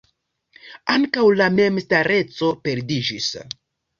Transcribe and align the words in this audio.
Ankaŭ 0.93 1.25
la 1.41 1.49
memstareco 1.59 2.49
perdiĝis. 2.69 3.31